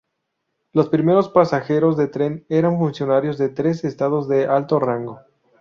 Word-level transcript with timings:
Los 0.73 0.89
primeros 0.89 1.29
pasajeros 1.29 1.95
del 1.95 2.09
tren 2.09 2.43
eran 2.49 2.79
funcionarios 2.79 3.37
de 3.37 3.49
tres 3.49 3.83
estados 3.83 4.27
de 4.27 4.47
alto 4.47 4.79
rango. 4.79 5.19